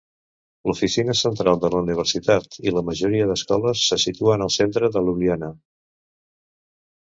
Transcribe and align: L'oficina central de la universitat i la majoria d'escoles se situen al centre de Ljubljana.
L'oficina 0.69 1.13
central 1.19 1.59
de 1.65 1.69
la 1.73 1.81
universitat 1.87 2.57
i 2.63 2.73
la 2.79 2.83
majoria 2.89 3.29
d'escoles 3.33 3.85
se 3.91 4.01
situen 4.07 4.47
al 4.49 4.53
centre 4.59 4.93
de 4.97 5.07
Ljubljana. 5.07 5.53